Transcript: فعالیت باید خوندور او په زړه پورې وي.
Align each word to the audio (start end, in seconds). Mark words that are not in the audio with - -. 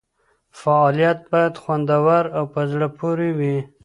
فعالیت 0.61 1.19
باید 1.31 1.55
خوندور 1.63 2.23
او 2.37 2.43
په 2.53 2.61
زړه 2.71 2.87
پورې 2.99 3.29
وي. 3.39 3.57